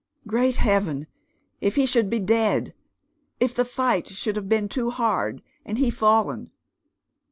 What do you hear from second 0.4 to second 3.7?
heaven! if he should be dead I If the